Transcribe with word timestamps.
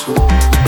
soul. 0.00 0.59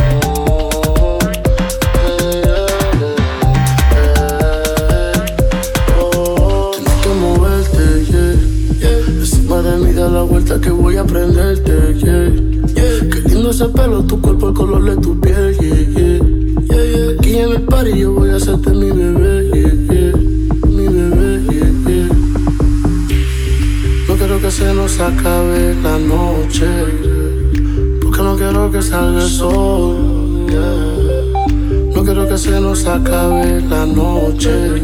acabe 32.94 33.60
la 33.62 33.86
noche. 33.86 34.82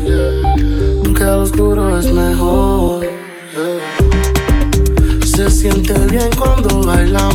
Porque 1.03 1.25
al 1.25 1.41
oscuro 1.41 1.99
es 1.99 2.13
mejor. 2.13 3.07
Se 5.25 5.51
siente 5.51 5.95
bien 6.11 6.31
cuando 6.37 6.83
bailamos 6.83 7.28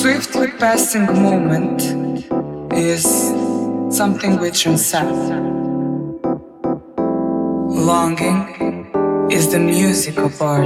swiftly 0.00 0.48
passing 0.58 1.04
moment 1.04 1.82
is 2.72 3.04
something 3.94 4.38
we 4.40 4.50
transcend. 4.50 5.12
Longing 7.68 8.40
is 9.30 9.52
the 9.52 9.58
music 9.58 10.16
of 10.16 10.40
our 10.40 10.64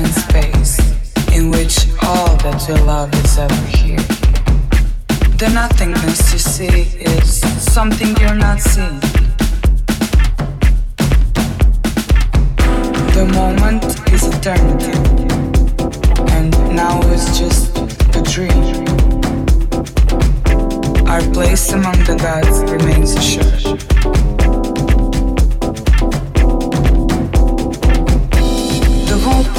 time 0.00 0.12
space 0.12 0.78
in 1.32 1.50
which 1.50 1.86
all 2.02 2.36
that 2.38 2.64
you 2.68 2.74
love 2.84 3.12
is 3.24 3.38
ever 3.38 3.66
here. 3.76 4.04
The 5.36 5.50
nothingness 5.52 6.32
you 6.32 6.38
see 6.38 6.98
is 7.00 7.40
something 7.72 8.16
you're 8.16 8.34
not 8.34 8.60
seeing. 8.60 9.00
The 13.16 13.26
moment 13.34 13.84
is 14.12 14.24
eternity, 14.24 14.96
and 16.34 16.50
now 16.74 17.00
it's 17.12 17.38
just 17.38 17.76
a 18.16 18.22
dream. 18.22 18.64
Our 21.08 21.22
place 21.32 21.72
among 21.72 21.98
the 22.04 22.16
gods 22.16 22.58
remains 22.70 23.14
assured. 23.14 24.09